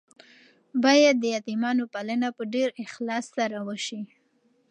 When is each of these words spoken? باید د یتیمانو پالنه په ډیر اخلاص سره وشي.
باید 0.83 1.15
د 1.21 1.25
یتیمانو 1.35 1.83
پالنه 1.93 2.27
په 2.37 2.43
ډیر 2.53 2.69
اخلاص 2.85 3.25
سره 3.37 3.57
وشي. 3.67 4.01